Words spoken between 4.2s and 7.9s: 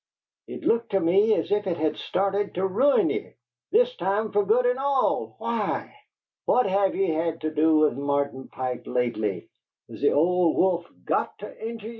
fer good and all! Why? What have ye had to do